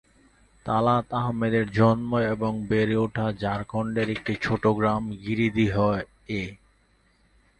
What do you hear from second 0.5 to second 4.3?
তালাত আহমদের জন্ম এবং বেড়ে ওঠা ঝাড়খণ্ডের